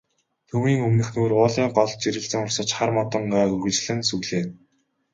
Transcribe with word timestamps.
Төвийн 0.49 0.81
өмнөхнүүр 0.87 1.31
уулын 1.39 1.67
гол 1.77 1.91
жирэлзэн 2.01 2.43
урсаж, 2.45 2.69
хар 2.75 2.91
модон 2.97 3.23
ой 3.39 3.47
үргэлжлэн 3.53 3.99
сүглийнэ. 4.09 4.51